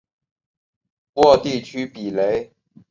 [1.13, 2.51] 沃地区比雷。